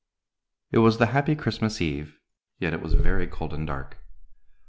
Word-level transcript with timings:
It 0.71 0.79
was 0.79 0.97
the 0.97 1.05
happy 1.05 1.35
Christmas 1.35 1.79
Eve, 1.79 2.17
yet 2.57 2.73
it 2.73 2.81
was 2.81 2.95
very 2.95 3.27
cold 3.27 3.53
and 3.53 3.67
dark. 3.67 3.99